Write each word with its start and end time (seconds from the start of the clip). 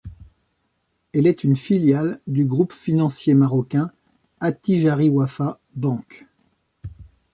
Elle 1.13 1.27
est 1.27 1.43
une 1.43 1.55
filiale 1.55 2.21
du 2.25 2.43
groupe 2.43 2.73
financier 2.73 3.35
marocain 3.35 3.91
Attijariwafa 4.39 5.59
Bank. 5.75 6.25